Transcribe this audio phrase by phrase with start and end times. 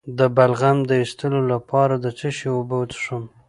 [0.17, 3.23] د بلغم د ایستلو لپاره د څه شي اوبه وڅښم؟